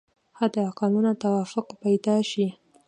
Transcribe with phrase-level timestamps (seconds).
[0.39, 2.47] حد اقلونو توافق پیدا شي.